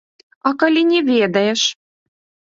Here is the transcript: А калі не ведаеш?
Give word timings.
А 0.49 0.53
калі 0.61 0.81
не 0.91 1.01
ведаеш? 1.09 1.61